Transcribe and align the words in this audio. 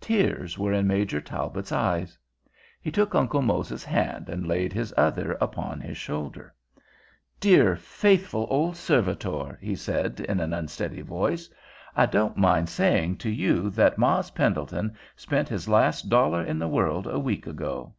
Tears 0.00 0.56
were 0.56 0.72
in 0.72 0.86
Major 0.86 1.20
Talbot's 1.20 1.72
eyes. 1.72 2.16
He 2.80 2.92
took 2.92 3.16
Uncle 3.16 3.42
Mose's 3.42 3.82
hand 3.82 4.28
and 4.28 4.46
laid 4.46 4.72
his 4.72 4.94
other 4.96 5.32
upon 5.40 5.80
his 5.80 5.96
shoulder. 5.96 6.54
"Dear, 7.40 7.74
faithful, 7.74 8.46
old 8.48 8.76
servitor," 8.76 9.58
he 9.60 9.74
said 9.74 10.20
in 10.20 10.38
an 10.38 10.52
unsteady 10.52 11.00
voice, 11.02 11.50
"I 11.96 12.06
don't 12.06 12.36
mind 12.36 12.68
saying 12.68 13.16
to 13.16 13.28
you 13.28 13.68
that 13.70 13.98
''Mars' 13.98 14.32
Pendleton 14.36 14.94
spent 15.16 15.48
his 15.48 15.68
last 15.68 16.08
dollar 16.08 16.44
in 16.44 16.60
the 16.60 16.68
world 16.70 17.08
a 17.08 17.18
week 17.18 17.48
ago. 17.48 17.96